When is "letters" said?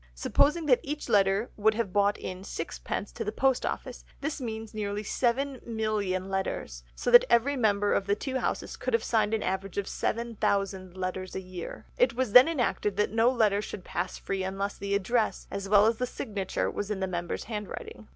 6.27-6.83, 10.97-11.35